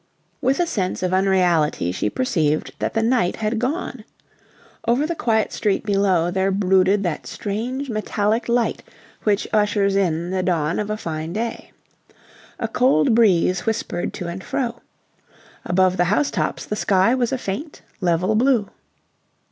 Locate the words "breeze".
13.13-13.67